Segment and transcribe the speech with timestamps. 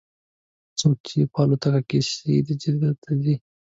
[0.79, 3.35] څوک چې په الوتکه کې سیده جدې ته ځي.